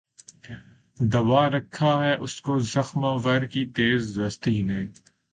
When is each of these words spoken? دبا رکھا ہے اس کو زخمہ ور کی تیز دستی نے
دبا 0.99 1.43
رکھا 1.49 1.91
ہے 2.03 2.13
اس 2.15 2.35
کو 2.41 2.57
زخمہ 2.67 3.11
ور 3.25 3.41
کی 3.45 3.65
تیز 3.75 4.17
دستی 4.17 4.61
نے 4.61 4.81